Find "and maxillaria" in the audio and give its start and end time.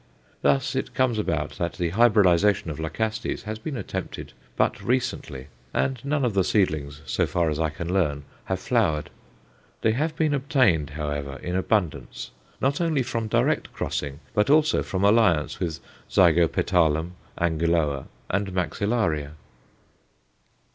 18.27-19.33